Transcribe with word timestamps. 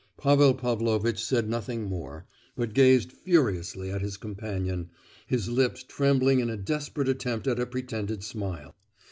Pavel 0.17 0.55
Pavlovitch 0.55 1.23
said 1.23 1.47
nothing 1.47 1.83
more, 1.83 2.25
but 2.55 2.73
gazed 2.73 3.11
furiously 3.11 3.91
at 3.91 4.01
his 4.01 4.17
companion, 4.17 4.89
his 5.27 5.47
lips 5.47 5.83
trembling 5.87 6.39
in 6.39 6.49
a 6.49 6.57
desperate 6.57 7.07
attempt 7.07 7.45
at 7.45 7.59
a 7.59 7.67
pretended 7.67 8.23
smile. 8.23 8.73